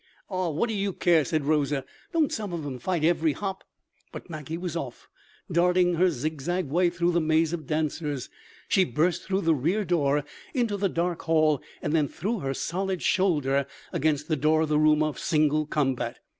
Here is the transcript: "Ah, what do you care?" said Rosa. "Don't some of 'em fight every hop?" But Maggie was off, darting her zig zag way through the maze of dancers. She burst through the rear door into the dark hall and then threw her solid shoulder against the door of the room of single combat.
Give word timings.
"Ah, 0.31 0.49
what 0.49 0.67
do 0.67 0.73
you 0.73 0.93
care?" 0.93 1.23
said 1.23 1.45
Rosa. 1.45 1.85
"Don't 2.11 2.33
some 2.33 2.53
of 2.53 2.65
'em 2.65 2.79
fight 2.79 3.03
every 3.03 3.33
hop?" 3.33 3.63
But 4.11 4.31
Maggie 4.31 4.57
was 4.57 4.75
off, 4.75 5.07
darting 5.51 5.93
her 5.93 6.09
zig 6.09 6.41
zag 6.41 6.65
way 6.69 6.89
through 6.89 7.11
the 7.11 7.21
maze 7.21 7.53
of 7.53 7.67
dancers. 7.67 8.27
She 8.67 8.83
burst 8.83 9.21
through 9.25 9.41
the 9.41 9.53
rear 9.53 9.85
door 9.85 10.25
into 10.55 10.75
the 10.75 10.89
dark 10.89 11.21
hall 11.21 11.61
and 11.83 11.93
then 11.93 12.07
threw 12.07 12.39
her 12.39 12.55
solid 12.55 13.03
shoulder 13.03 13.67
against 13.93 14.27
the 14.27 14.35
door 14.35 14.61
of 14.63 14.69
the 14.69 14.79
room 14.79 15.03
of 15.03 15.19
single 15.19 15.67
combat. 15.67 16.17